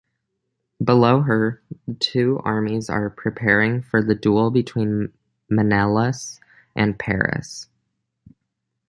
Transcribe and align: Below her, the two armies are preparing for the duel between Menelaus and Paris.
Below 0.83 1.21
her, 1.21 1.61
the 1.85 1.93
two 1.93 2.39
armies 2.43 2.89
are 2.89 3.11
preparing 3.11 3.83
for 3.83 4.01
the 4.01 4.15
duel 4.15 4.49
between 4.49 5.13
Menelaus 5.47 6.39
and 6.75 6.97
Paris. 6.97 7.69